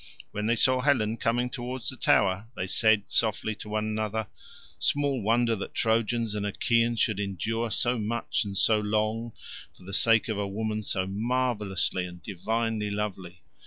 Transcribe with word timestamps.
When 0.31 0.47
they 0.47 0.55
saw 0.55 0.81
Helen 0.81 1.17
coming 1.17 1.47
towards 1.51 1.89
the 1.89 1.95
tower, 1.95 2.47
they 2.55 2.65
said 2.65 3.03
softly 3.05 3.53
to 3.57 3.69
one 3.69 3.85
another, 3.85 4.25
"Small 4.79 5.21
wonder 5.21 5.55
that 5.55 5.75
Trojans 5.75 6.33
and 6.33 6.43
Achaeans 6.43 6.99
should 6.99 7.19
endure 7.19 7.69
so 7.69 7.99
much 7.99 8.43
and 8.43 8.57
so 8.57 8.79
long, 8.79 9.33
for 9.77 9.83
the 9.83 9.93
sake 9.93 10.27
of 10.27 10.39
a 10.39 10.47
woman 10.47 10.81
so 10.81 11.05
marvellously 11.05 12.07
and 12.07 12.19
divinely 12.23 12.89
lovely. 12.89 13.43